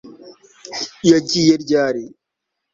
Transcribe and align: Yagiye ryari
Yagiye 1.11 1.53
ryari 1.63 2.03